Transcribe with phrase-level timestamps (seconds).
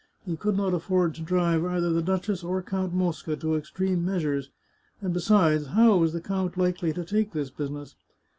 [0.25, 4.49] He could not afford to drive either the duchess or Count Mosca to extreme measures,
[4.99, 7.93] and besides, how was the count likely to take this business?